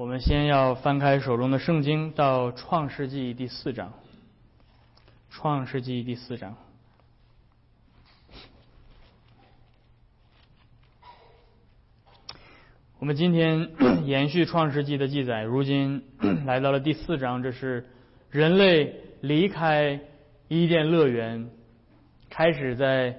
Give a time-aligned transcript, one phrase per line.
[0.00, 3.92] 我们先要翻开手中的圣经，到创世纪第四章。
[5.28, 6.56] 创世纪第四章。
[12.98, 13.72] 我们今天
[14.08, 16.02] 延续创世纪的记载，如今
[16.46, 17.86] 来到了第四章，这是
[18.30, 20.00] 人类离开
[20.48, 21.50] 伊甸乐园，
[22.30, 23.14] 开始在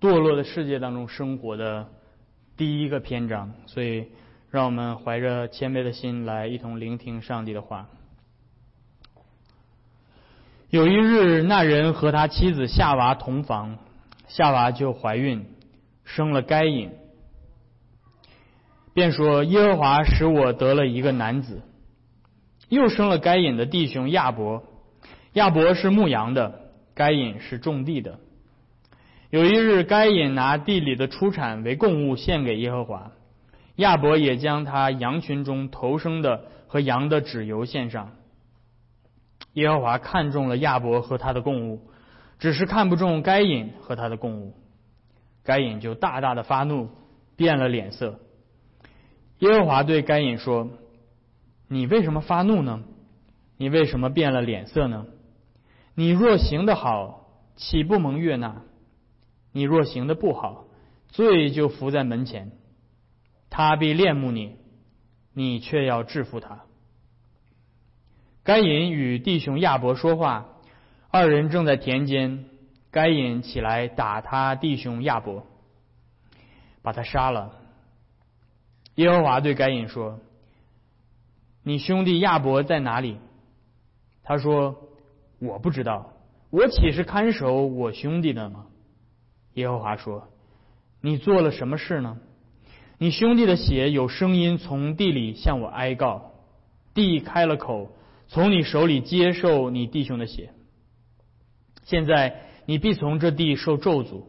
[0.00, 1.90] 堕落的世界当中生活的
[2.56, 3.52] 第一个篇章。
[3.66, 4.06] 所以，
[4.52, 7.88] 让我们怀着谦卑的心来一同聆听上帝的话。
[10.68, 13.78] 有一日，那人和他妻子夏娃同房，
[14.28, 15.46] 夏娃就怀孕，
[16.04, 16.90] 生了该隐。
[18.92, 21.62] 便说：“耶和华使我得了一个男子，
[22.68, 24.64] 又生了该隐的弟兄亚伯。
[25.32, 26.60] 亚伯是牧羊的，
[26.94, 28.18] 该隐是种地的。
[29.30, 33.12] 有一日，该隐拿地里的出产为供物献给耶和华，
[33.76, 38.12] 亚伯也将他羊群中头生的和羊的脂油献上。
[39.54, 41.80] 耶和华看中了亚伯和他的供物，
[42.38, 44.54] 只是看不中该隐和他的供物。
[45.44, 46.88] 该隐就大大的发怒，
[47.36, 48.20] 变了脸色。”
[49.40, 50.70] 耶和华对该隐说
[51.66, 52.84] ：“你为什么发怒呢？
[53.56, 55.06] 你为什么变了脸色呢？
[55.94, 58.62] 你若行得好，岂不蒙悦纳？
[59.52, 60.64] 你若行的不好，
[61.08, 62.52] 罪就伏在门前，
[63.52, 64.56] 他必恋慕你，
[65.34, 66.62] 你却要制服他。”
[68.42, 70.48] 该隐与弟兄亚伯说话，
[71.10, 72.46] 二人正在田间。
[72.90, 75.46] 该隐起来打他弟兄亚伯，
[76.82, 77.58] 把他杀了。
[78.96, 80.20] 耶和华对该隐说
[81.64, 83.16] ：“你兄弟亚伯在哪里？”
[84.22, 84.90] 他说
[85.40, 86.12] ：“我不知道，
[86.50, 88.66] 我岂是看守我兄弟的吗？”
[89.54, 90.28] 耶和华说
[91.00, 92.18] ：“你做了什么事呢？
[93.02, 96.34] 你兄弟的血有声音从地里向我哀告，
[96.94, 97.90] 地开了口，
[98.28, 100.50] 从你手里接受你弟兄的血。
[101.82, 104.22] 现在你必从这地受咒诅，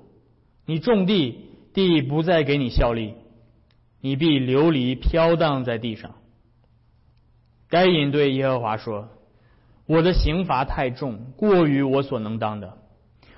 [0.66, 3.14] 你种地，地不再给你效力。”
[4.02, 6.16] 你必流离飘荡在地上。
[7.70, 9.10] 该隐对耶和华说
[9.86, 12.80] ：“我的刑罚太重，过于我所能当的。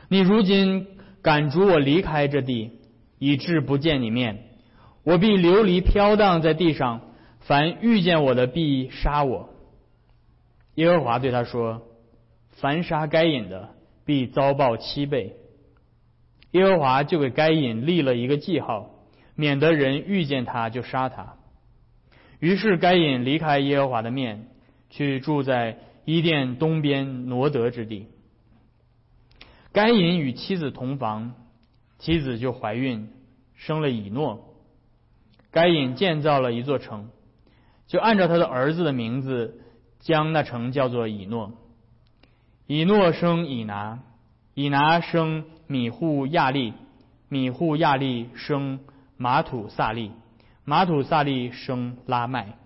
[0.07, 0.87] 你如今
[1.21, 2.71] 赶逐我离开这地，
[3.19, 4.44] 以致不见你面，
[5.05, 7.01] 我必流离飘荡在地上。
[7.39, 9.49] 凡遇见我的，必杀我。”
[10.75, 11.83] 耶和华对他说
[12.59, 13.69] ：“凡杀该隐的，
[14.03, 15.37] 必遭报七倍。”
[16.51, 18.91] 耶和华就给该隐立了一个记号。
[19.37, 21.35] 免得人遇见他就杀他。
[22.39, 24.47] 于是该隐离开耶和华的面，
[24.89, 28.07] 去住在伊甸东边挪德之地。
[29.73, 31.33] 该隐与妻子同房，
[31.99, 33.09] 妻子就怀孕，
[33.55, 34.54] 生了以诺。
[35.55, 37.07] 该隐建造了一座城，
[37.87, 39.61] 就按照他的儿子的名字，
[40.01, 41.53] 将那城叫做以诺。
[42.67, 43.99] 以诺生以拿，
[44.53, 46.73] 以拿生米户亚利，
[47.29, 48.81] 米户亚利生。
[49.17, 50.11] 马土萨利，
[50.65, 52.57] 马土萨利生拉麦，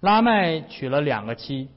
[0.00, 1.68] 拉麦娶了两个妻，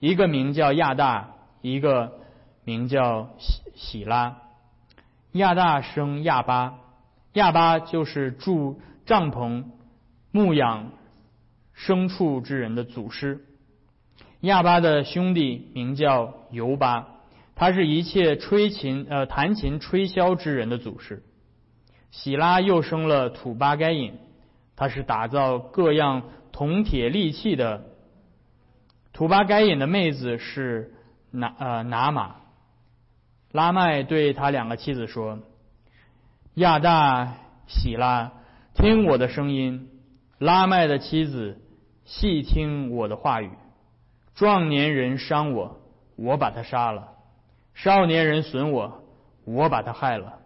[0.00, 1.28] 一个名叫亚大，
[1.62, 2.18] 一个
[2.64, 4.38] 名叫喜喜拉。
[5.30, 6.80] 亚大生亚巴，
[7.34, 9.64] 亚巴就是住帐篷、
[10.32, 10.92] 牧养
[11.74, 13.42] 牲畜之人的祖师。
[14.40, 17.06] 亚巴的兄弟名叫尤巴，
[17.54, 21.22] 他是一切吹琴呃弹琴吹箫之人的祖师。
[22.10, 24.18] 喜拉又生了土巴该隐，
[24.76, 27.86] 他是打造各样铜铁利器的。
[29.14, 30.92] 土巴该隐的妹子是
[31.30, 32.36] 拿呃拿玛。
[33.52, 35.38] 拉麦对他两个妻子说
[36.56, 38.32] ：“亚大、喜拉，
[38.78, 39.88] 听我的声音；
[40.38, 41.58] 拉麦的妻子，
[42.04, 43.50] 细听我的话语。
[44.36, 45.80] 壮年人伤我，
[46.14, 47.08] 我把他杀了；
[47.74, 49.02] 少年人损我，
[49.44, 50.38] 我把他害了。”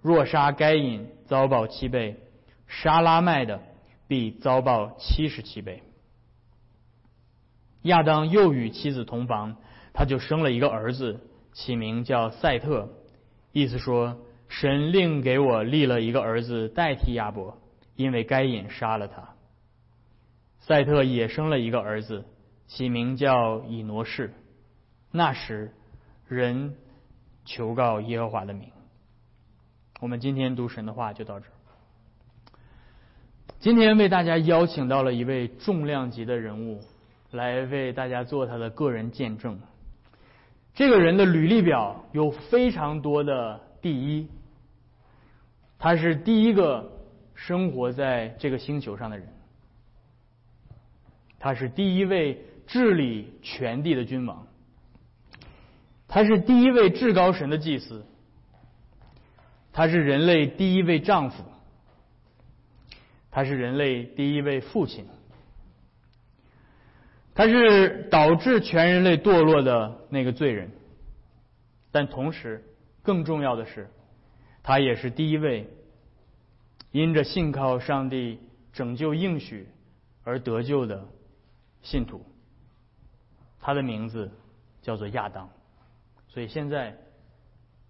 [0.00, 2.14] 若杀该隐，遭报七倍；
[2.68, 3.60] 杀拉麦的，
[4.06, 5.82] 必遭报七十七倍。
[7.82, 9.56] 亚当又与妻子同房，
[9.92, 11.18] 他就生了一个儿子，
[11.52, 12.88] 起名叫赛特，
[13.50, 14.16] 意思说
[14.48, 17.58] 神另给我立了一个儿子代替亚伯，
[17.96, 19.28] 因为该隐杀了他。
[20.60, 22.24] 赛特也生了一个儿子，
[22.66, 24.34] 起名叫以挪士。
[25.10, 25.72] 那时，
[26.26, 26.74] 人
[27.44, 28.70] 求告耶和华的名。
[30.00, 31.52] 我们今天读神的话就到这儿。
[33.58, 36.80] 今天为大家邀请到了一位重量级的人物，
[37.30, 39.58] 来为大家做他的个人见证。
[40.74, 44.28] 这个人的履历表有非常多的第一，
[45.78, 46.90] 他是第一个
[47.34, 49.28] 生活在这个星球上的人，
[51.38, 54.46] 他是第一位治理全地的君王，
[56.08, 58.04] 他是第一位至高神的祭司，
[59.72, 61.44] 他是人类第一位丈夫，
[63.30, 65.06] 他是人类第一位父亲，
[67.36, 70.72] 他是导致全人类堕落的那个罪人，
[71.92, 72.64] 但同时
[73.00, 73.88] 更重要的是，
[74.68, 75.66] 他也是第一位
[76.90, 78.38] 因着信靠上帝
[78.70, 79.66] 拯救应许
[80.24, 81.08] 而得救的。
[81.80, 82.22] 信徒，
[83.60, 84.30] 他的名字
[84.82, 85.48] 叫做亚当，
[86.26, 86.98] 所以现在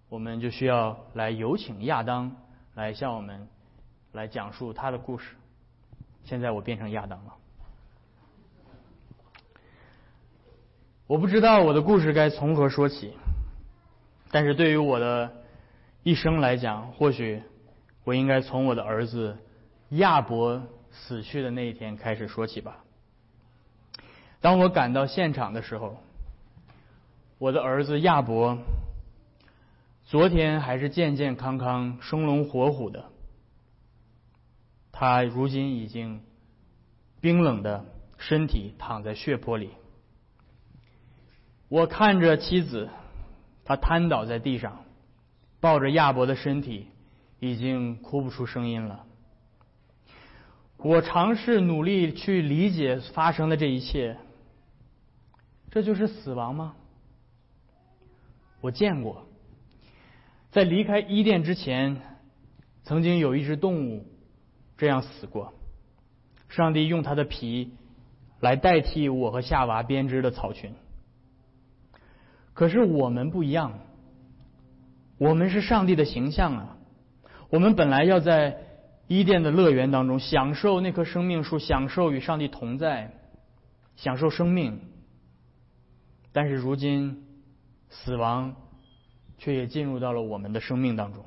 [0.07, 2.33] 我们就需要来有请亚当
[2.75, 3.49] 来向我们
[4.13, 5.35] 来讲述他的故事。
[6.23, 7.33] 现在我变成亚当了，
[11.07, 13.15] 我不知道我的故事该从何说起，
[14.31, 15.38] 但是对于我的
[16.03, 17.43] 一生来讲，或许
[18.05, 19.37] 我应该从我的儿子
[19.89, 22.83] 亚伯死去的那一天开始说起吧。
[24.39, 25.97] 当我赶到现场的时候，
[27.37, 28.57] 我的儿子亚伯，
[30.05, 33.05] 昨天还是健健康康、生龙活虎的，
[34.93, 36.21] 他如今已经
[37.19, 37.85] 冰冷的
[38.17, 39.71] 身体躺在血泊里。
[41.67, 42.89] 我看着妻子，
[43.65, 44.85] 她瘫倒在地上，
[45.59, 46.87] 抱着亚伯的身体，
[47.39, 49.05] 已经哭不出声音了。
[50.77, 54.17] 我尝试努力去理解发生的这一切。
[55.71, 56.75] 这就是死亡吗？
[58.61, 59.27] 我见过，
[60.51, 62.01] 在离开伊甸之前，
[62.83, 64.05] 曾经有一只动物
[64.77, 65.53] 这样死过。
[66.47, 67.73] 上帝用它的皮
[68.39, 70.73] 来代替我和夏娃编织的草裙。
[72.53, 73.79] 可是我们不一样，
[75.19, 76.77] 我们是上帝的形象啊！
[77.49, 78.57] 我们本来要在
[79.07, 83.11] 伊甸的乐园当中享受那棵生命树，享受与上帝同在，
[83.97, 84.79] 享受生命。
[86.31, 87.25] 但是如今，
[87.89, 88.55] 死亡
[89.37, 91.25] 却也进入到了我们的生命当中。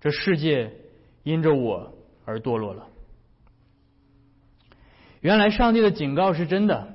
[0.00, 0.72] 这世界
[1.24, 1.94] 因着我
[2.24, 2.86] 而堕落了。
[5.20, 6.94] 原来上帝的警告是真的。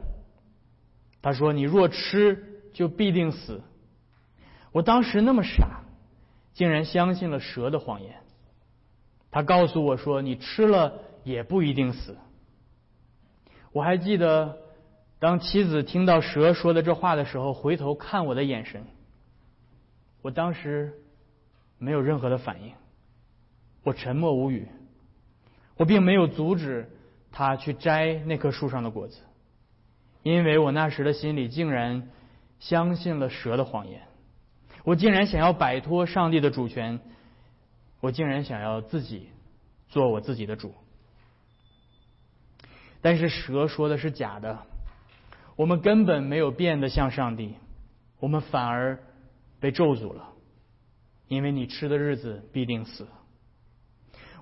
[1.22, 3.62] 他说：“你若吃，就必定死。”
[4.72, 5.82] 我当时那么傻，
[6.58, 8.16] 竟然相信了蛇的谎言。
[9.30, 12.18] 他告诉我说：“你吃了也不一定死。”
[13.72, 14.58] 我还记得。
[15.20, 18.86] 当妻子听到蛇说的这话的时候，回头看我的眼神，
[20.22, 20.94] 我当时
[21.80, 22.74] 没有任何的反应，
[23.82, 24.68] 我沉默无语，
[25.76, 26.92] 我并没有阻止
[27.32, 29.18] 他去摘那棵树上的果子，
[30.22, 32.10] 因为我那时的心里竟然
[32.60, 34.04] 相信了蛇的谎言，
[34.88, 37.02] 我竟然想要摆脱上帝的主权，
[38.00, 39.28] 我竟然想要自己
[39.90, 40.74] 做我自己的主，
[43.02, 44.60] 但是蛇说的是假的。
[45.58, 47.56] 我们根本没有变得像上帝，
[48.22, 48.98] 我们反而
[49.60, 50.30] 被咒诅了，
[51.28, 53.06] 因为你吃的日子必定死。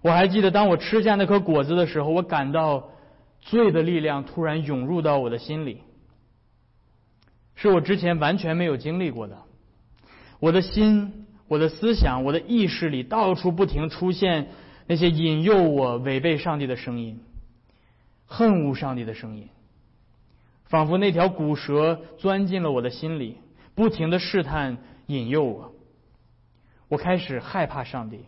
[0.04, 2.92] 我还记得，当我吃下那颗果子的时候，我感到
[3.42, 5.82] 罪的力量突然涌入到我的心里，
[7.56, 9.42] 是我之前完全没有经历过的。
[10.40, 14.50] 我的心、我的思想、我的意识里，到处不停出现
[14.88, 17.22] 那些引诱我违背上帝的声音，
[18.26, 19.50] 恨恶上帝的声音。
[20.66, 23.38] 仿佛那条古蛇钻进了我的心里，
[23.76, 24.78] 不停的试探、
[25.08, 25.74] 引诱我。
[26.88, 28.26] 我开始害怕上帝，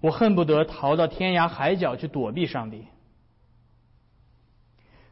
[0.00, 2.86] 我恨不得逃到天涯海角去躲避上帝。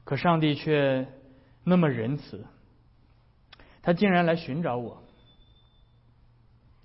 [0.04, 1.06] 可上帝却
[1.64, 2.46] 那么仁慈，
[3.82, 5.02] 他竟然来寻找我，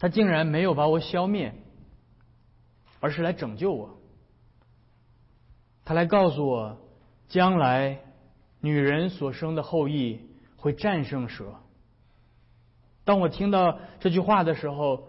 [0.04, 1.54] 他竟然没有把我消灭，
[3.00, 4.02] 而是来拯救我。
[5.86, 6.78] 他来告诉我，
[7.30, 8.02] 将来。
[8.60, 10.20] 女人所生的后裔
[10.58, 11.56] 会战胜蛇。
[13.06, 15.08] 当我听到这句话的时候，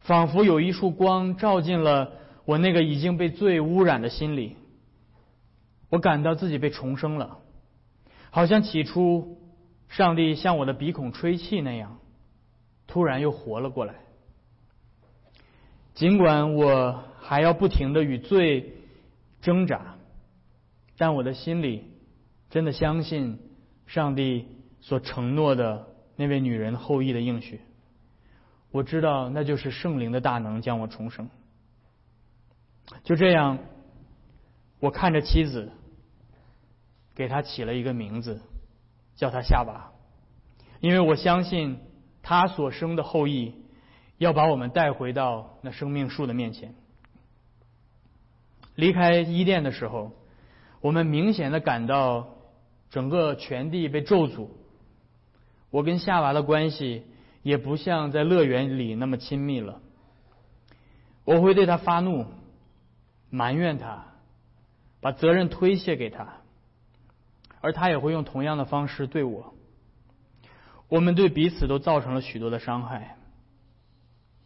[0.00, 2.12] 仿佛有一束光照进了
[2.44, 4.56] 我那个已经被罪污染的心里。
[5.88, 7.38] 我感到自己被重生了，
[8.30, 9.38] 好像起初
[9.88, 11.98] 上帝向我的鼻孔吹气那样，
[12.86, 14.03] 突然又活了过来。
[15.94, 18.74] 尽管我还要不停的与罪
[19.40, 19.96] 挣扎，
[20.96, 21.90] 但我的心里。
[22.50, 23.40] 真的相信
[23.84, 24.46] 上帝
[24.80, 27.60] 所承诺的那位女人后裔的应许，
[28.70, 31.28] 我知道那就是圣灵的大能将我重生。
[33.02, 33.58] 就这样，
[34.78, 35.72] 我看着妻子，
[37.16, 38.40] 给她起了一个名字，
[39.16, 39.90] 叫她夏娃，
[40.78, 41.80] 因为我相信
[42.22, 43.63] 她所生的后裔
[44.24, 46.74] 要把我们带回到那生命树的面前。
[48.74, 50.12] 离开伊甸的时候，
[50.80, 52.30] 我们明显的感到。
[52.90, 54.50] 整个全地被咒诅。
[55.70, 57.02] 我跟夏娃的关系
[57.42, 59.80] 也不像在乐园里那么亲密了。
[61.24, 62.26] 我会对他发怒，
[63.30, 64.04] 埋怨他，
[65.00, 66.34] 把责任推卸给他，
[67.60, 69.54] 而他也会用同样的方式对我。
[70.88, 73.16] 我们对彼此都造成了许多的伤害，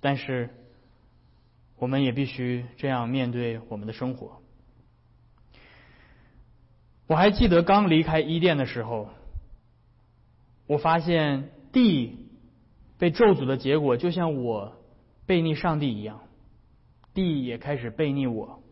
[0.00, 0.50] 但是
[1.76, 4.40] 我们也必须这样面对我们的生活。
[7.06, 9.08] 我还记得刚离开伊甸的时候，
[10.66, 12.28] 我发现地
[12.98, 14.76] 被咒诅的结果，就像我
[15.26, 16.20] 背逆上帝一样，
[17.14, 18.62] 地也开始背逆我，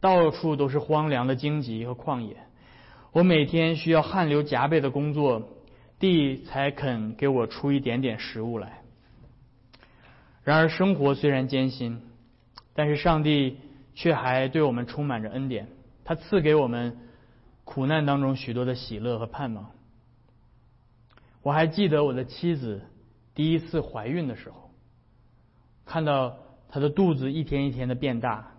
[0.00, 2.36] 到处都是荒凉的荆棘和旷野，
[3.12, 5.50] 我每天需要汗流浃背的工作。
[6.00, 8.82] 地才肯给我出一点点食物来。
[10.44, 12.02] 然而，生活虽然艰辛，
[12.74, 13.58] 但是上帝
[13.94, 15.68] 却还对我们充满着恩典。
[16.04, 16.98] 他赐给我们
[17.64, 19.70] 苦难当中许多的喜乐和盼望。
[21.42, 22.82] 我还记得我的妻子
[23.34, 24.70] 第一次怀孕的时候，
[25.86, 26.36] 看到
[26.68, 28.52] 她的肚子一天一天的变大，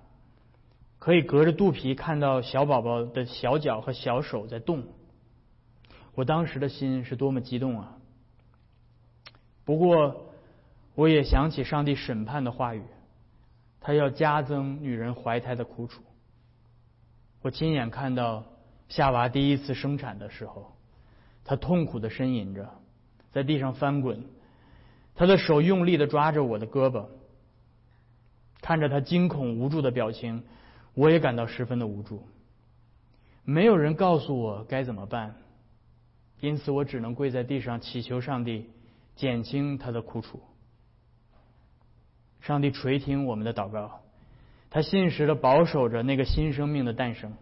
[0.97, 4.83] 可以隔着肚皮看到小宝宝的小脚和小手在动。
[6.15, 7.97] 我当时的心是多么激动啊！
[9.65, 10.31] 不过，
[10.95, 12.81] 我也想起上帝审判的话语，
[13.79, 16.01] 他要加增女人怀胎的苦楚。
[17.41, 18.43] 我亲眼看到
[18.89, 20.75] 夏娃第一次生产的时候，
[21.43, 22.69] 她痛苦的呻吟着，
[23.31, 24.23] 在地上翻滚，
[25.13, 27.05] 她的手用力的抓着我的胳膊，
[28.61, 30.43] 看着她惊恐无助的表情，
[30.93, 32.25] 我也感到十分的无助。
[33.43, 35.35] 没有人告诉我该怎么办。
[36.39, 38.69] 因此，我只能跪在地上祈求上帝
[39.15, 40.41] 减轻他的苦楚。
[42.45, 44.01] 上帝垂听我们的祷告，
[44.69, 47.33] 他信实的保守着那个新生命的诞生，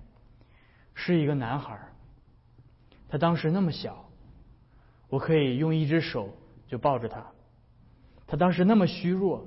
[0.94, 1.78] 是一个男孩。
[3.10, 4.06] 他当时那么小，
[5.10, 6.30] 我可以用一只手
[6.70, 7.26] 就抱着他。
[8.28, 9.46] 他当时那么虚弱，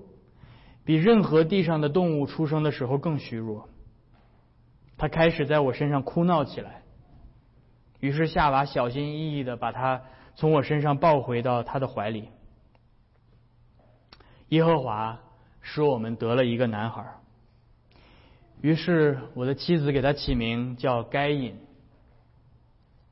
[0.85, 3.71] 比任何地上的动物出生的时候更虚弱。
[4.99, 6.83] 他开始在我身上哭闹起来。
[8.01, 10.03] 于是夏娃小心翼翼的把他
[10.35, 12.29] 从我身上抱回到他的怀里。
[14.49, 15.19] 耶和华
[15.69, 17.05] 使我们得了一个男孩。
[18.61, 21.57] 于是我的妻子给他起名叫该隐，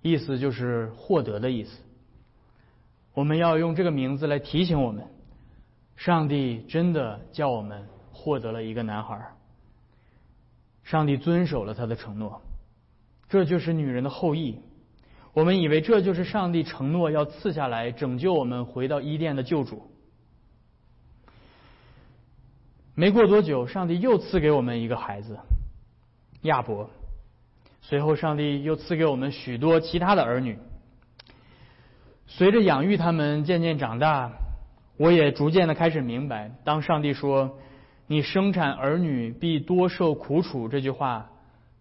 [0.02, 1.82] 意思就是获得的意思。
[3.12, 5.04] 我们要用这个名字来提醒我们，
[5.96, 9.32] 上帝真的叫我们获得了一个男孩。
[10.84, 12.40] 上帝遵守了他的承诺，
[13.28, 14.60] 这就是女人的后裔。
[15.32, 19.90] 我们以为这就是上帝承诺要赐下来拯救我们回到伊甸的救主。
[22.94, 25.38] 没过多久，上帝又赐给我们一个孩子
[26.42, 26.90] 亚伯。
[27.82, 30.58] 随后，上帝又赐给我们许多其他的儿女。
[32.26, 34.32] 随着养育他们渐渐长大，
[34.96, 37.58] 我也逐渐的开始明白，当上帝说
[38.06, 41.30] “你生产儿女必多受苦楚”这句话，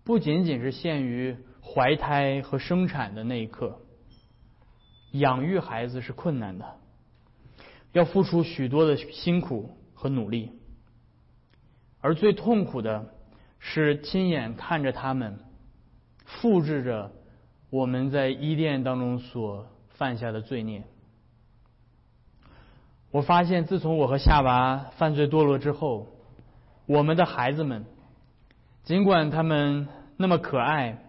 [0.03, 1.37] 不仅仅是限于。
[1.65, 3.79] 怀胎和生产的那一刻，
[5.11, 6.75] 养育孩子是困难的，
[7.93, 10.51] 要付出许多的辛苦和努力，
[12.03, 13.13] 而最痛苦的
[13.59, 15.39] 是亲眼看着他们
[16.25, 17.13] 复制着
[17.69, 20.83] 我们在伊甸当中所犯下的罪孽。
[23.09, 26.09] 我发现，自从我和夏娃犯罪堕落之后，
[26.87, 27.85] 我们的孩子们，
[28.83, 30.99] 尽管他们那么可爱。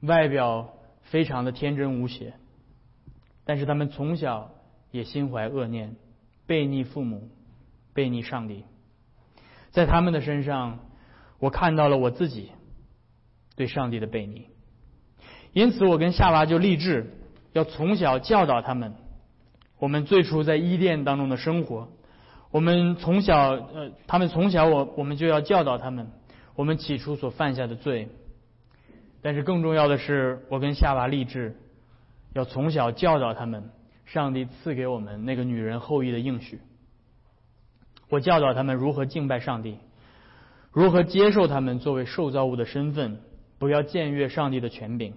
[0.00, 2.34] 外表非常的天真无邪，
[3.44, 4.52] 但是他们从小
[4.92, 5.96] 也心怀恶念，
[6.46, 7.30] 背逆父母，
[7.94, 8.64] 背逆上帝。
[9.78, 10.80] 在他们的身上，
[11.38, 12.50] 我看到了我自己
[13.54, 14.46] 对上帝的背逆。
[15.52, 17.12] 因此，我跟夏娃就立志
[17.52, 18.94] 要从小教导他们。
[19.78, 21.90] 我们最初在伊甸当中的生活，
[22.50, 26.10] 我们从小呃，他们从小我我们就要教导他们，
[26.56, 28.08] 我们起初所犯下的罪。
[29.22, 31.56] 但是更重要的是，我跟夏娃立志，
[32.32, 33.70] 要从小教导他们
[34.06, 36.58] 上帝赐给我们那个女人后裔的应许。
[38.08, 39.78] 我教导他们如何敬拜上帝，
[40.72, 43.20] 如何接受他们作为受造物的身份，
[43.58, 45.14] 不要僭越上帝的权柄。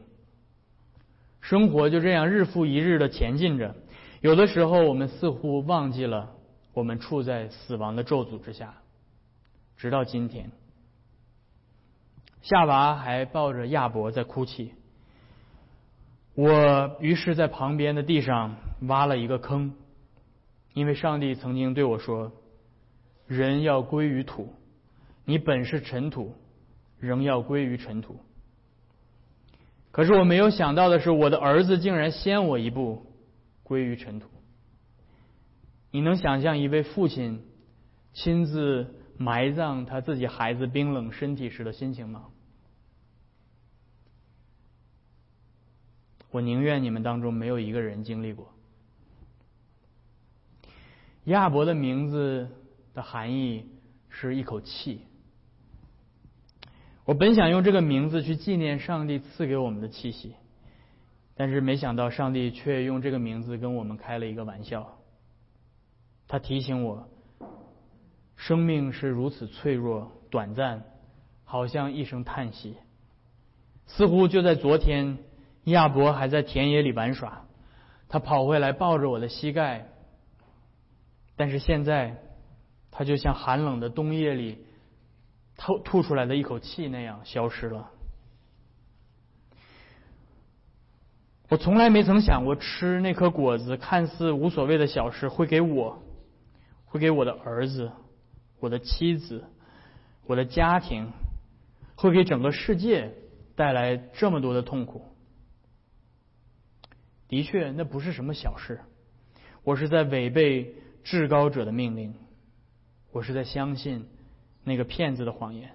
[1.40, 3.76] 生活就这样日复一日的前进着，
[4.22, 6.30] 有的时候我们似乎忘记了
[6.74, 8.76] 我们处在死亡的咒诅之下，
[9.78, 10.52] 直到今天。
[12.42, 14.74] 夏娃还抱着亚伯在哭泣。
[16.34, 18.56] 我于是，在旁边的地上
[18.88, 19.74] 挖了一个坑，
[20.74, 22.32] 因为上帝曾经对我说
[23.32, 24.54] ：“人要归于土，
[25.24, 26.36] 你本是尘土，
[27.00, 28.20] 仍要归于尘土。”
[29.92, 33.06] 可是我没有想到的是，我的儿子竟然先我一步
[33.64, 34.28] 归于尘土。
[35.92, 37.46] 你能想象一位父亲
[38.12, 42.26] 亲自埋葬他自己孩子冰冷身体时的心情吗？
[46.32, 48.54] 我宁愿你们当中没有一个人经历过。
[51.26, 52.50] 亚伯的名字
[52.94, 53.66] 的含义
[54.10, 55.02] 是一口气。
[57.06, 60.36] 我本想用这个名字去纪念上帝赐给我们的气息，
[61.36, 64.98] 但是没想到上帝却用这个名字跟我们开了一个玩笑。
[66.28, 67.10] 他提醒我，
[68.36, 70.84] 生命是如此脆弱、短暂，
[71.44, 72.78] 好像一声叹息。
[73.88, 75.18] 似乎就在昨天，
[75.66, 77.46] 亚伯还在田野里玩耍，
[78.08, 79.90] 他跑回来抱着我的膝盖，
[81.36, 82.22] 但是现在，
[82.92, 84.66] 他就像寒冷的冬夜里。
[85.58, 87.92] 吐吐出来的一口气那样消失了。
[91.50, 96.02] 我从来没曾想过吃那颗果子看似无所谓的小事会给我，
[96.86, 97.92] 会给我的儿子、
[98.60, 99.44] 我的妻子、
[100.26, 101.12] 我的家庭，
[101.96, 103.14] 会给整个世界
[103.56, 105.06] 带来这么多的痛苦。
[107.28, 108.80] 的确，那不是什么小事。
[109.64, 112.16] 我是在违背至高者的命令，
[113.12, 114.08] 我是在相信。
[114.64, 115.72] 那个骗子的谎言。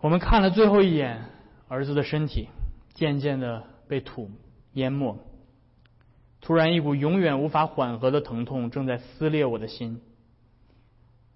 [0.00, 1.24] 我们看了最后一眼，
[1.66, 2.46] 儿子的身体
[2.94, 4.30] 渐渐的被土
[4.74, 5.18] 淹没。
[6.40, 10.00] 突然，一股永远无法缓和的疼痛正在撕裂我的心，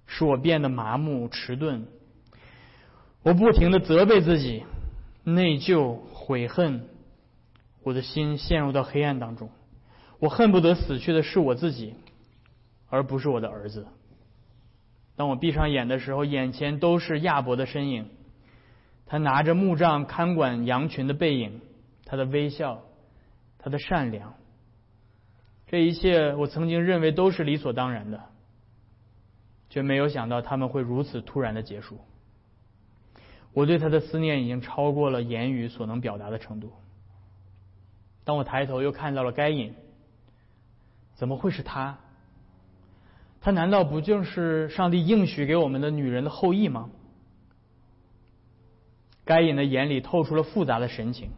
[0.07, 1.89] 使我变得麻木迟钝。
[3.25, 4.63] 我不停的责备自己，
[5.25, 6.87] 内疚、悔恨，
[7.83, 9.51] 我的心陷入到黑暗当中。
[10.23, 11.97] 我恨不得死去的是我自己。
[12.95, 13.87] 而不是我的儿子。
[15.17, 18.11] 当我闭上眼的时候，眼前都是亚伯的身影，
[19.07, 21.63] 他拿着木杖看管羊群的背影，
[22.05, 22.83] 他的微笑，
[23.57, 24.35] 他的善良，
[25.69, 28.25] 这一切我曾经认为都是理所当然的，
[29.71, 31.99] 却没有想到他们会如此突然的结束。
[33.55, 36.75] 我对他的思念已经超过了言语所能表达的程度。
[38.25, 39.75] 当我抬头又看到了该隐，
[41.23, 42.01] 怎么会是他？
[43.41, 46.91] 他难道不就是上帝应许给我们的女人的后裔吗？
[49.25, 51.31] 该隐的眼里透出了复杂的神情，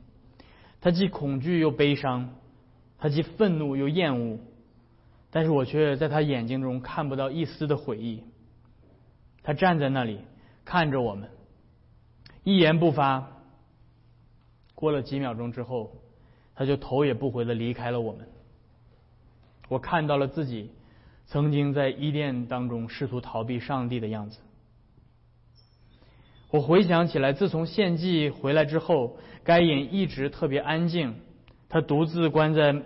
[0.80, 2.30] 他既恐惧又悲伤，
[2.96, 4.38] 他既愤怒又厌恶，
[5.30, 8.24] 但是我却在他眼睛中看不到一丝的悔意。
[9.42, 10.18] 他站在那里
[10.64, 11.28] 看着我们，
[12.42, 13.28] 一言不发。
[14.74, 15.92] 过了几秒钟之后，
[16.54, 18.26] 他就头也不回的离开了我们。
[19.74, 20.70] 我看到了自己。
[21.26, 24.40] 曾经在伊甸当中试图逃避上帝的样子。
[26.50, 31.14] 我回想起来，自从献祭回来之后，该隐一直特别安静，
[31.70, 32.82] 他独自关在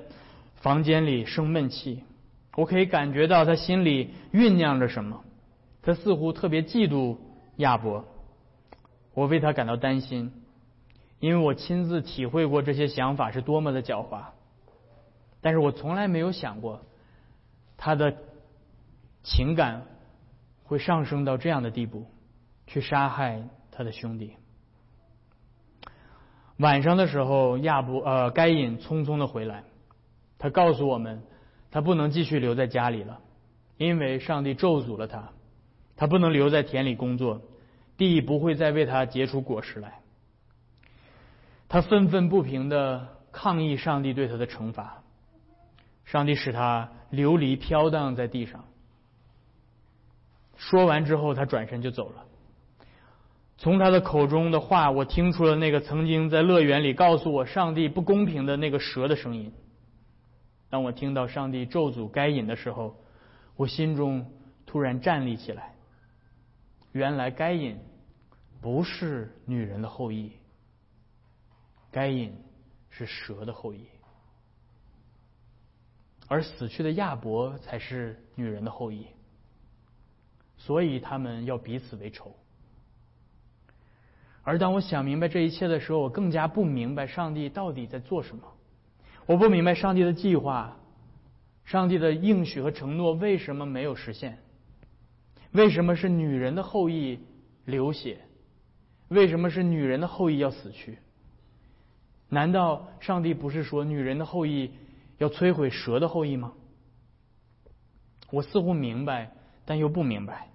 [0.54, 2.04] 房间里生闷气。
[2.54, 5.24] 我可以感觉到他心里酝酿着什么，
[5.82, 7.16] 他似乎特别嫉妒
[7.56, 8.04] 亚伯。
[9.14, 10.32] 我为他感到担心，
[11.18, 14.26] 因为我亲自体会过这些想法是多么的狡猾。
[15.40, 16.82] 但是我从来没有想过
[17.76, 18.16] 他的。
[19.24, 19.82] 情感
[20.64, 22.06] 会上升到这样的地步，
[22.66, 24.36] 去杀害他的兄弟。
[26.56, 29.64] 晚上的时候，亚伯呃该隐匆匆的回来，
[30.38, 31.22] 他告诉我们，
[31.70, 33.20] 他不能继续留在家里了，
[33.76, 35.30] 因为上帝咒诅了他，
[35.94, 37.42] 他不能留在田里工作，
[37.98, 40.00] 地不会再为他结出果实来。
[41.68, 45.02] 他愤愤不平的抗议上帝对他的惩罚，
[46.10, 48.64] 上帝使他流离飘荡在地上。
[50.56, 52.24] 说完之后，他转身就走了。
[53.58, 59.52] 从他的口中的话，我听出了那个曾经在乐园里告诉我上帝不公平的那个蛇的声音。
[60.70, 62.96] 当我听到上帝咒诅该隐的时候，
[63.56, 64.32] 我心中
[64.64, 65.74] 突然站立起来。
[66.92, 67.78] 原来该隐
[68.62, 70.32] 不是女人的后裔，
[71.92, 72.32] 该隐
[72.88, 73.84] 是蛇的后裔，
[76.28, 79.06] 而死去的亚伯才是女人的后裔。
[80.56, 82.34] 所以他们要彼此为仇。
[84.42, 88.42] 而当我想明白这一切的时候，我更加不明白上帝到底在做什么。
[89.26, 90.76] 我不明白上帝的计划，
[91.64, 94.38] 上帝的应许和承诺为什么没有实现？
[95.52, 97.20] 为什么是女人的后裔
[97.66, 98.18] 流血？
[99.08, 100.98] 为什么是女人的后裔要死去？
[102.28, 104.70] 难道上帝不是说女人的后裔
[105.18, 106.54] 要摧毁蛇的后裔吗？
[108.30, 109.32] 我似乎明白。
[109.70, 110.48] 但又不明白，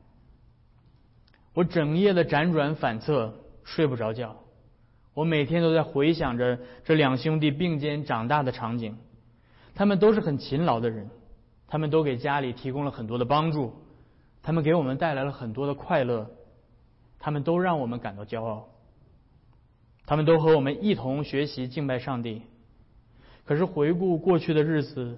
[1.53, 4.37] 我整夜的辗转反侧，睡不着觉。
[5.13, 8.97] 我每天都在回想着这两兄弟并肩长大的场景。
[9.75, 11.11] 他们都是很勤劳的人，
[11.67, 13.71] 他们都给家里提供了很多的帮助，
[14.41, 16.31] 他们给我们带来了很多的快乐，
[17.19, 18.69] 他们都让我们感到骄傲。
[20.07, 22.41] 他们都和我们一同学习敬拜上帝。
[23.45, 25.17] 可是回顾过去的日子，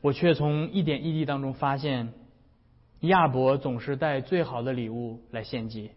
[0.00, 2.12] 我却从一点一滴当中发现，
[3.00, 5.90] 亚伯总是带最好的礼物来献祭，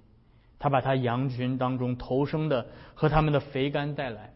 [0.59, 4.33] 他把他羊群当中头生的和他们的肥肝带来，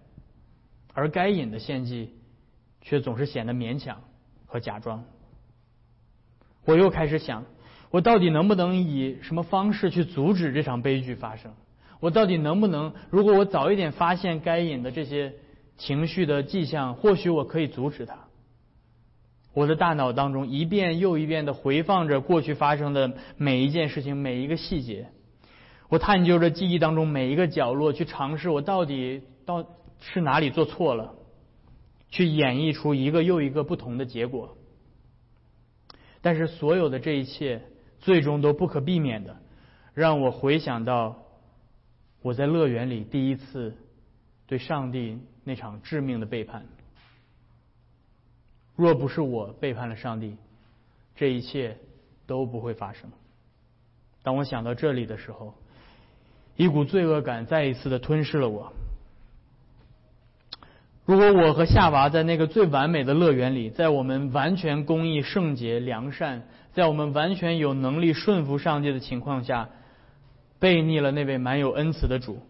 [0.93, 2.13] 而该隐的献祭
[2.81, 4.01] 却总是显得勉强
[4.45, 5.03] 和假装。
[6.65, 7.45] 我又开始想，
[7.91, 11.51] 我到底能不能以什么方式去阻止这场悲剧发生？
[11.99, 12.93] 我到底能不能？
[13.09, 15.33] 如果我早一点发现该隐的这些
[15.79, 18.27] 情绪的迹象，或许我可以阻止他。
[19.53, 25.09] 我的大脑当中一遍又一遍的回放着过去发生的每一件事情、每一个细节。
[25.87, 29.65] 我探究着记忆当中每一个角落，去尝试我到底到
[29.99, 31.15] 是哪里做错了，
[32.09, 34.55] 去演绎出一个又一个不同的结果。
[36.21, 37.63] 但是所有的这一切，
[37.99, 39.37] 最终都不可避免的
[39.95, 41.15] 让我回想到。
[42.21, 43.77] 我在乐园里第一次
[44.49, 46.65] 对上帝那场致命的背叛。
[48.75, 50.35] 若不是我背叛了上帝，
[51.15, 51.77] 这一切
[52.25, 53.11] 都不会发生。
[54.23, 55.53] 当我想到这里的时候，
[56.55, 58.73] 一股罪恶感再一次的吞噬了我。
[61.05, 69.69] 如果我和夏娃在那个最完美的乐园里，在我们完全公义、圣洁、良善，在我们完全有能力顺服上帝的情况下，
[70.57, 72.41] 背逆了那位满有恩慈的主，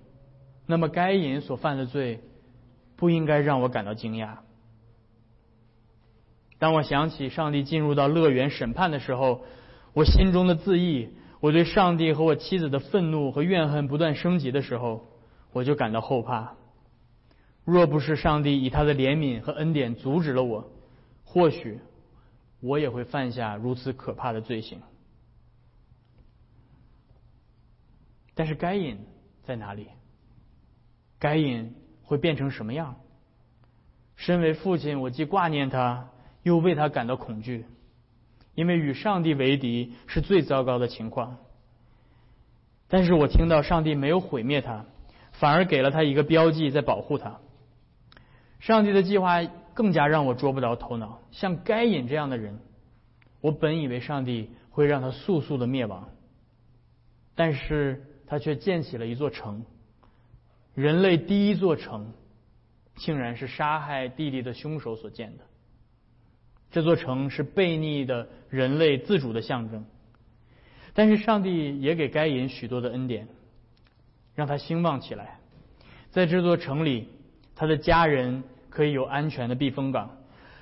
[0.70, 2.22] 那么该隐所犯的罪
[2.96, 4.38] 不应该让我感到惊讶。
[6.60, 9.42] 当我想起上帝进入到乐园审判的时候，
[9.94, 15.08] 我心中的自义，我对上帝和我妻子的愤怒和怨恨不断升级的时候，
[15.54, 16.54] 我就感到后怕。
[17.66, 20.72] 若不是上帝以他的怜悯和恩典阻止了我，
[21.24, 21.80] 或许
[22.60, 24.80] 我也会犯下如此可怕的罪行。
[28.36, 29.00] 但是该隐
[29.42, 29.88] 在哪里？
[31.20, 32.96] 该隐会变成什么样？
[34.16, 36.10] 身为父亲，我既挂念他，
[36.44, 37.66] 又为他感到恐惧，
[38.56, 41.38] 因为与上帝为敌是最糟糕的情况。
[42.88, 44.86] 但是我听到上帝没有毁灭他，
[45.34, 47.40] 反而给了他一个标记，在保护他。
[48.60, 51.20] 上帝的计划更加让我捉不着头脑。
[51.32, 52.60] 像该隐这样的人，
[53.42, 56.10] 我本以为上帝会让他速速的灭亡，
[57.36, 58.06] 但是。
[58.32, 59.66] 他却建起了一座城，
[60.76, 62.14] 人类第一座城，
[62.96, 65.44] 竟然是杀害弟弟的凶手所建的。
[66.72, 69.86] 这座城是悖逆的人类自主的象征，
[70.94, 73.28] 但是上帝也给该隐许多的恩典，
[74.36, 75.40] 让他兴旺起来。
[76.12, 77.08] 在这座城里，
[77.56, 80.18] 他的家人可以有安全的避风港，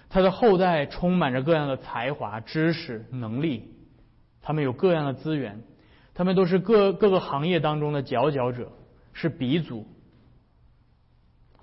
[0.09, 3.69] 他的后代充满着各样的才华、知识、能力，
[4.41, 5.61] 他们有各样的资源。
[6.13, 8.71] 他们都是各各个行业当中的佼佼者，
[9.13, 9.85] 是鼻祖。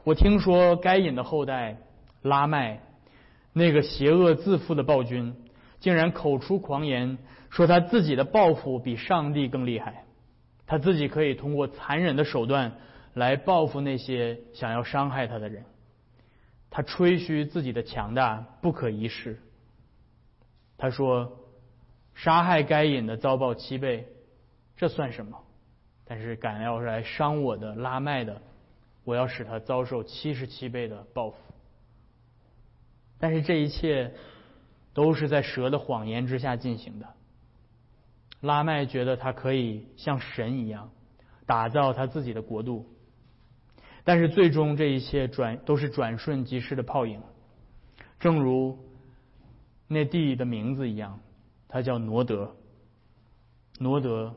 [0.05, 1.79] 我听说该隐的后代
[2.21, 2.81] 拉麦，
[3.55, 5.35] 那个邪恶自负的暴君，
[5.81, 7.17] 竟然口出狂言，
[7.49, 10.05] 说他自己的报复比上帝更厉害，
[10.67, 12.73] 他自己可以通过残忍的手段
[13.15, 15.65] 来报复那些想要伤害他的人。
[16.69, 19.41] 他吹嘘自己的强大不可一世。
[20.77, 21.39] 他说，
[22.15, 24.07] 杀害该隐的遭报七倍。
[24.77, 25.39] 这算什么？
[26.05, 28.43] 但是敢要来伤我的拉麦的，
[29.05, 31.37] 我要使他遭受七十七倍的报复。
[33.19, 34.15] 但是这一切
[34.93, 37.07] 都是在蛇的谎言之下进行的。
[38.41, 40.91] 拉麦觉得他可以像神一样
[41.47, 42.87] 打造他自己的国度，
[44.03, 47.23] 但是最终这一切转都是转瞬即逝的泡影。
[48.19, 48.79] 正如
[49.87, 51.21] 那地的名字一样，
[51.69, 52.57] 他叫挪德。
[53.79, 54.35] 挪德。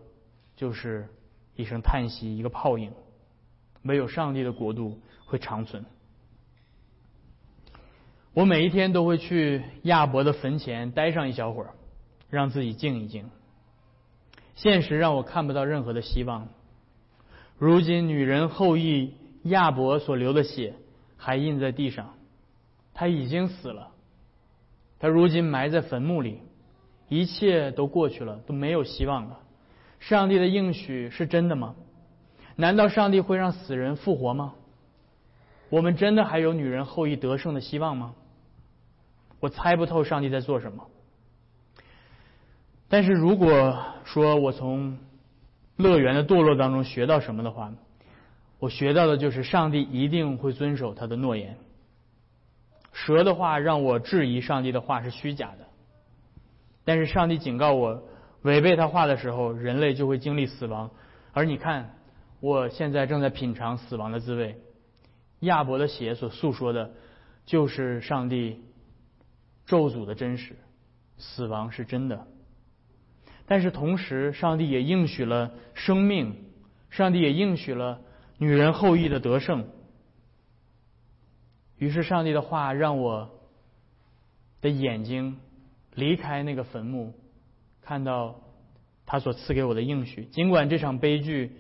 [0.56, 1.08] 就是
[1.56, 2.92] 一声叹息，一个泡影。
[3.82, 5.86] 没有上帝的国度会长存。
[8.34, 11.74] 我每一天都会去亚伯的坟前待上一小会儿，
[12.30, 13.30] 让自己静一静。
[14.56, 16.48] 现实让我看不到任何的希望。
[17.58, 20.76] 如今，女人后裔亚伯所流的血
[21.16, 22.14] 还印在地上，
[22.94, 23.92] 他已经死了。
[25.00, 26.42] 他如今埋在坟墓里，
[27.10, 29.40] 一切都过去了，都没有希望了。
[30.00, 31.76] 上帝的应许是真的吗？
[32.58, 34.54] 难道上帝会让死人复活吗？
[35.70, 38.14] 我们真的还有女人后裔得胜的希望吗？
[39.40, 40.88] 我猜不透上帝在做什么。
[42.90, 44.98] 但是如果说我从
[45.76, 47.72] 乐园的堕落当中学到什么的话，
[48.60, 51.58] 我学到的就是上帝一定会遵守他的诺言。
[52.94, 55.68] 蛇的话让我质疑上帝的话是虚假的，
[56.84, 58.02] 但是上帝警告我，
[58.42, 60.90] 违背他话的时候，人类就会经历死亡。
[61.34, 61.94] 而你看，
[62.40, 64.60] 我现在正在品尝死亡的滋味。
[65.42, 66.92] 亚伯的血所诉说的，
[67.46, 68.62] 就是上帝
[69.66, 70.56] 咒诅的真实，
[71.18, 72.28] 死亡是真的。
[73.46, 76.36] 但是同时，上帝也应许了生命，
[76.90, 78.02] 上帝也应许了
[78.38, 79.68] 女人后裔的得胜。
[81.78, 83.30] 于是，上帝的话让我
[84.62, 85.40] 的眼睛
[85.94, 87.14] 离开那个坟墓，
[87.82, 88.42] 看到
[89.06, 90.26] 他所赐给我的应许。
[90.26, 91.58] 尽管这场悲剧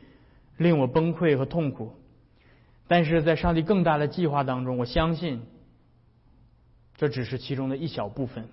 [0.57, 1.93] 令我崩溃和痛苦，
[2.87, 5.43] 但是在上帝更大的计划当中，我相信
[6.95, 8.49] 这只是其中的一小部分。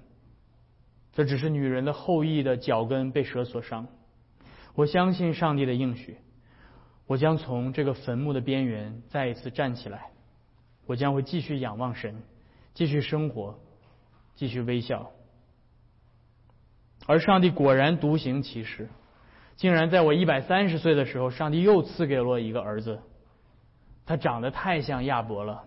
[1.13, 3.87] 这只是女人的后裔的脚跟被蛇所伤。
[4.75, 6.19] 我相信上帝的应许，
[7.07, 10.11] 我将从这个坟墓的边缘再一次站起来。
[10.87, 12.21] 我将会继续仰望神，
[12.75, 13.59] 继续生活，
[14.35, 15.13] 继续微笑。
[17.07, 18.89] 而上帝果然独行其事，
[19.57, 23.01] 竟然在我一百三十岁的时候，上帝又赐给了我一个儿子。
[24.07, 25.65] 他长得太像亚伯了。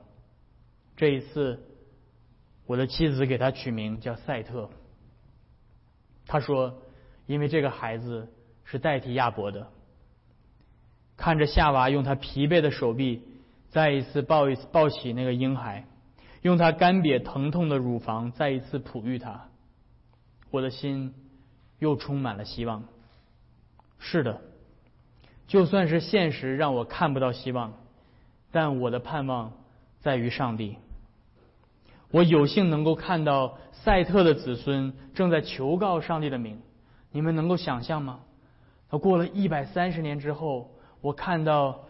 [0.96, 1.64] 这一次，
[2.66, 4.70] 我的妻子给他取名叫赛特。
[6.26, 6.82] 他说
[7.26, 8.28] ：“因为这个孩子
[8.64, 9.68] 是代替亚伯的。”
[11.16, 13.24] 看着夏娃用他疲惫的手臂
[13.70, 15.88] 再一次抱一抱起那个婴孩，
[16.42, 19.50] 用他干瘪疼痛的乳房再一次哺育他，
[20.52, 21.16] 我的心
[21.80, 22.84] 又充满了希望。
[24.00, 24.42] 是的，
[25.48, 27.74] 就算是现实让我看不到希望，
[28.52, 29.54] 但我的盼望
[30.00, 30.78] 在于上帝。
[32.12, 33.58] 我有幸能够看到。
[33.84, 36.60] 赛特的子孙正在求告上帝的名，
[37.12, 38.20] 你们能够想象吗？
[38.90, 41.86] 他过了一百三十年之后，我看到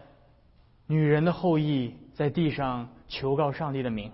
[0.86, 4.12] 女人的后裔在地上求告上帝的名，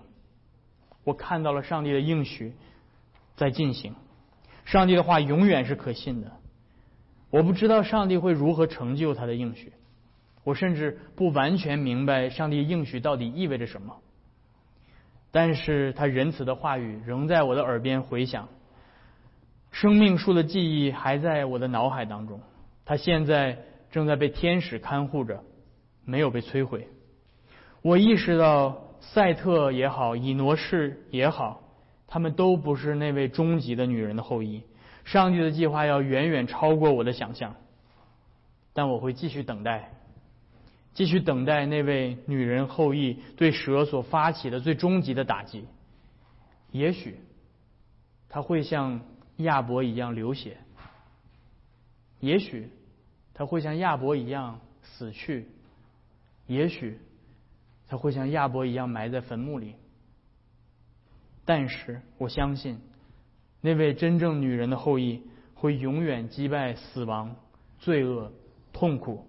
[1.03, 2.53] 我看到了上帝的应许
[3.35, 3.93] 在进行。
[4.63, 6.31] 上帝的话永远是可信的。
[7.35, 9.73] 我不知道上帝会如何成就他的应许，
[10.45, 13.97] 我甚至不完全明白上帝应许到底意味着什么。
[15.31, 18.47] 但是他仁慈的话语仍在我的耳边回响，
[19.69, 22.39] 生命树的记忆还在我的脑海当中。
[22.85, 23.57] 他现在
[23.91, 25.43] 正在被天使看护着，
[26.05, 26.87] 没有被摧毁。
[27.81, 31.63] 我意识到赛特也好，以挪士也好，
[32.07, 34.63] 他们都不是那位终极的女人的后裔。
[35.05, 37.55] 上帝的计划要远远超过我的想象，
[38.73, 39.91] 但我会继续等待。
[40.93, 45.65] 继续等待那位女人后裔对蛇所发起的最终极的打击。
[46.71, 47.19] 也许
[48.29, 49.01] 他会像
[49.37, 50.57] 亚伯一样流血，
[52.21, 52.69] 也许
[53.33, 55.49] 他会像亚伯一样死去，
[56.47, 56.97] 也许
[57.89, 59.75] 他会像亚伯一样埋在坟墓里。
[61.43, 62.79] 但是我相信，
[63.65, 65.23] 那位真正女人的后裔
[65.55, 67.35] 会永远击败死亡、
[67.79, 68.31] 罪恶、
[68.71, 69.27] 痛苦。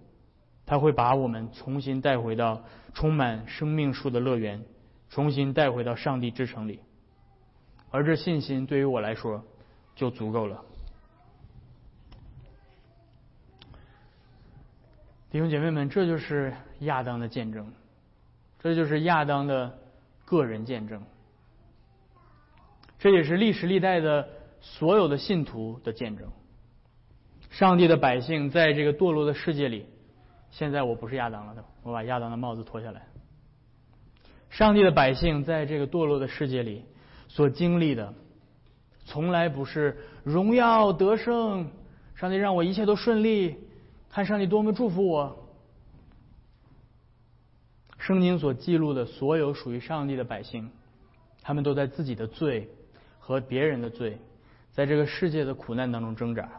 [0.63, 2.61] 他会把我们重新带回到
[2.93, 4.63] 充满生命树的乐园，
[5.09, 6.81] 重新带回到上帝之城里，
[7.89, 9.43] 而这信心对于我来说
[9.95, 10.63] 就足够了。
[15.31, 17.73] 弟兄姐妹们，这就是亚当的见证，
[18.59, 19.79] 这就是亚当的
[20.25, 21.01] 个人见证，
[22.99, 24.27] 这也是历史历代的
[24.61, 26.27] 所有的信徒的见证。
[27.49, 29.85] 上帝的百姓在这个堕落的世界里。
[30.51, 33.07] 现在我不是亚当了，我把亚当的帽子脱下来。
[34.49, 36.85] 上帝的百姓在这个堕落的世界里
[37.27, 38.13] 所经历的，
[39.05, 41.69] 从来不是荣耀得胜。
[42.15, 43.57] 上帝让我一切都顺利，
[44.09, 45.47] 看上帝多么祝福我。
[47.99, 50.71] 圣经所记录的所有属于上帝的百姓，
[51.41, 52.69] 他们都在自己的罪
[53.27, 54.17] 和别人的罪，
[54.71, 56.49] 在这个世界的苦难当中挣扎，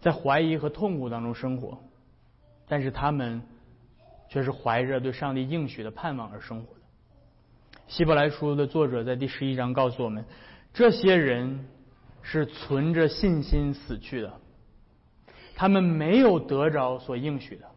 [0.00, 1.76] 在怀疑和痛苦当中生活。
[2.68, 3.42] 但是他们
[4.28, 6.80] 却是怀着对上帝应许的盼望而生活的。
[7.88, 10.24] 希伯来书的作者在第十一章告诉我们，
[10.72, 11.66] 这些人
[12.22, 14.40] 是存着信心死去的，
[15.56, 17.68] 他们没有得着所应许的，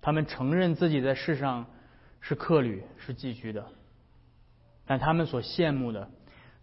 [0.00, 1.66] 他们承认自己在世上
[2.20, 3.66] 是客旅是寄居的，
[4.88, 6.10] 但他们所羡慕的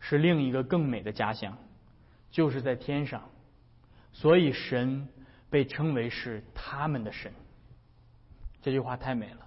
[0.01, 1.57] 是另一个更美的家乡，
[2.29, 3.29] 就是在天上，
[4.11, 5.07] 所以神。
[5.47, 7.31] 被称为是他们的神，
[8.61, 9.45] 这句话太美了。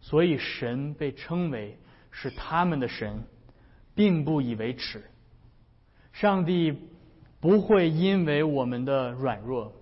[0.00, 1.78] 所以神被称为
[2.10, 3.22] 是他们的神，
[3.94, 5.02] 并不以为耻。
[6.12, 6.76] 上帝
[7.40, 9.72] 不会因为我们的软弱，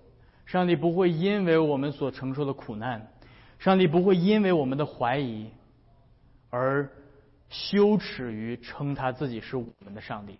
[0.45, 3.11] 上帝不会因为我们所承受的苦难，
[3.59, 5.49] 上帝不会因为我们的怀疑
[6.49, 6.89] 而
[7.51, 10.39] 羞耻于称他自己是我们的上帝，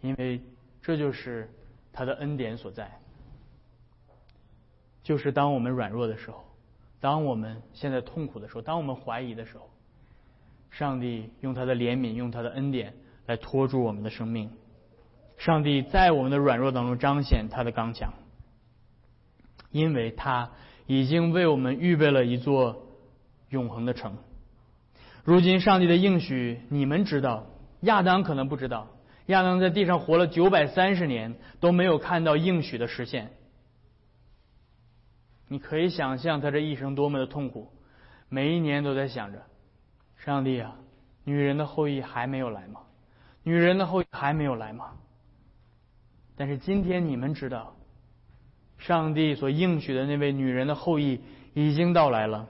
[0.00, 0.40] 因为
[0.80, 1.50] 这就是
[1.92, 2.90] 他的恩典所在。
[5.02, 6.44] 就是当我们软弱的时候，
[7.00, 9.68] 当我们现在痛苦的时候，当我们怀疑的时候，
[10.70, 12.94] 上帝用他的怜悯，用他的恩典
[13.26, 14.50] 来托住我们的生命。
[15.38, 18.12] 上帝在我们的软弱当中彰显他的刚强，
[19.72, 20.52] 因为他
[20.86, 22.86] 已经为我们预备了一座
[23.48, 24.16] 永恒的城。
[25.30, 27.46] 如今，上帝的应许你们知道，
[27.82, 28.88] 亚当可能不知道。
[29.26, 33.30] 亚当在地上活了九百三十年，都没有看到应许的实现。
[35.46, 37.70] 你可以想象他这一生多么的痛苦，
[38.28, 39.44] 每一年都在想着：
[40.16, 40.74] 上帝啊，
[41.22, 42.80] 女人的后裔还没有来吗？
[43.44, 44.94] 女人的后裔还没有来吗？
[46.36, 47.76] 但是今天你们知道，
[48.78, 51.20] 上帝所应许的那位女人的后裔
[51.54, 52.48] 已经到来了，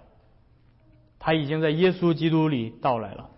[1.20, 3.30] 他已经在耶稣基督里到来了。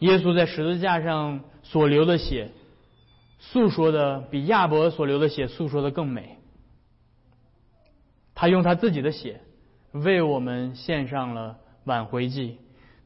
[0.00, 2.50] 耶稣在十字架上所流的血，
[3.38, 6.38] 诉说的比亚伯所流的血诉说的更美。
[8.34, 9.40] 他用他自己的血
[9.92, 12.58] 为我们献上了挽回祭，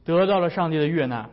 [0.05, 1.29] 得到了上帝的悦纳。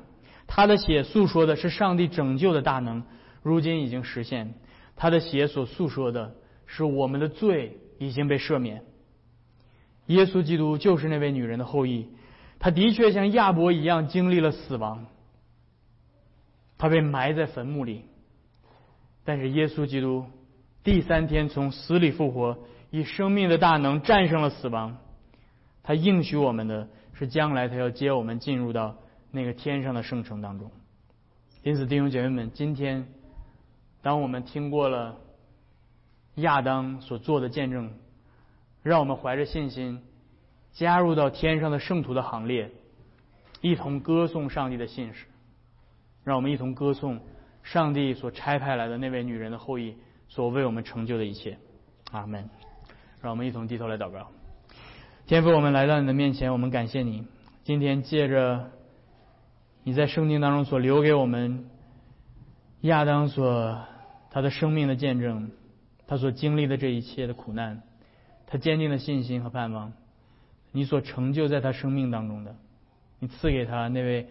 [0.46, 3.04] 他的血诉说的是上帝拯救的大能，
[3.42, 4.54] 如今已经实现。
[4.96, 6.34] 他的血所诉说的
[6.66, 8.82] 是我们的罪已经被赦免。
[10.14, 12.08] 耶稣基督就是那位女人的后裔，
[12.58, 15.06] 他的确像亚伯一样经历了死亡，
[16.78, 18.04] 他被埋在坟墓里。
[19.24, 20.26] 但是耶稣基督
[20.82, 22.58] 第三天从死里复活。
[22.92, 24.96] 以生命的大能战胜了死亡，
[25.84, 28.96] 他应许我们的是将来他要接我们进入到
[29.30, 30.72] 那个天上的圣城当中。
[31.62, 33.06] 因此，弟兄姐妹们，今天
[34.02, 35.18] 当我们听过了
[36.34, 37.92] 亚当所做的见证，
[38.82, 40.02] 让我们怀着信心
[40.72, 42.70] 加入到天上的圣徒的行列，
[43.60, 45.26] 一同歌颂上帝的信使。
[46.24, 47.20] 让我们一同歌颂
[47.62, 49.96] 上帝所差派来的那位女人的后裔
[50.28, 51.58] 所为我们成就的一切。
[52.10, 52.48] 阿门。
[53.22, 54.30] 让我们一同低头来祷告。
[55.26, 57.26] 天父，我们来到你的面前，我们感谢你。
[57.64, 58.70] 今天借着
[59.84, 61.68] 你在圣经当中所留给我们
[62.80, 63.78] 亚当所
[64.30, 65.50] 他的生命的见证，
[66.06, 67.82] 他所经历的这一切的苦难，
[68.50, 69.94] 他坚定的信心和盼望，
[70.72, 72.54] 你所成就在他生命当中的，
[73.18, 74.26] 你赐给他那位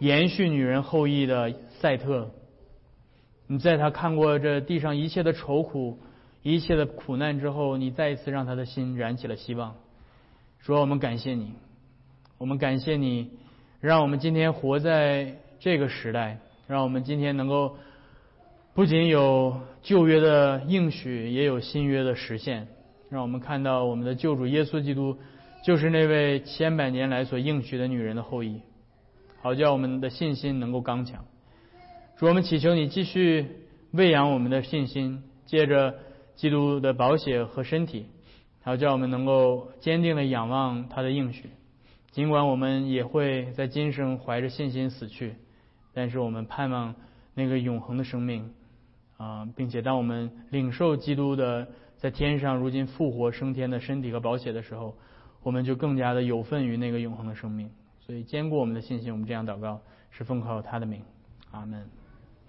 [0.00, 2.30] 延续女人后裔的赛特，
[3.46, 5.98] 你在他看过这地上一切的愁苦。
[6.42, 9.74] 一切的苦难之后，你再一次让他的心燃起了希望。
[10.60, 11.52] 说我们感谢你，
[12.38, 13.32] 我们感谢你，
[13.78, 17.76] 让我们今天活在这个时代，让我们今天能够
[18.72, 22.68] 不仅有旧约的应许，也有新约的实现。
[23.10, 25.18] 让我们看到我们的救主耶稣基督
[25.64, 28.62] 就是那位千百年来所应许的女人的后裔，
[29.42, 31.24] 好叫我们的信心能够刚强。
[32.16, 33.46] 主，我们祈求你继续
[33.90, 35.94] 喂养我们的信心，借着。
[36.36, 38.06] 基督的宝血和身体，
[38.62, 41.50] 好叫我们能够坚定的仰望他的应许。
[42.12, 45.34] 尽管我们也会在今生怀着信心死去，
[45.92, 46.94] 但是我们盼望
[47.34, 48.54] 那个永恒的生命
[49.18, 51.68] 啊，并且当我们领受基督的
[52.00, 54.96] 在天上如今复活升天的身体和宝血的时候，
[55.42, 57.70] 我们就更加的有份于那个永恒的生命。
[57.98, 59.78] 所以坚固我们的信心，我们这样祷告
[60.10, 61.02] 是奉靠他的名，
[61.50, 61.86] 阿门。